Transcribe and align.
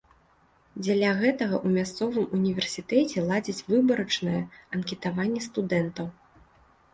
Дзеля 0.85 1.09
гэтага 1.19 1.55
ў 1.57 1.67
мясцовым 1.75 2.25
універсітэце 2.37 3.19
ладзяць 3.29 3.65
выбарачнае 3.75 4.41
анкетаванне 4.79 5.41
студэнтаў. 5.51 6.07